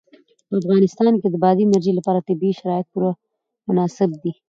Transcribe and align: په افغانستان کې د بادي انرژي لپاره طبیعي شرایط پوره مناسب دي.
په 0.47 0.53
افغانستان 0.61 1.13
کې 1.21 1.27
د 1.29 1.35
بادي 1.43 1.63
انرژي 1.65 1.91
لپاره 1.95 2.25
طبیعي 2.29 2.53
شرایط 2.59 2.87
پوره 2.93 3.11
مناسب 3.67 4.09
دي. 4.21 4.31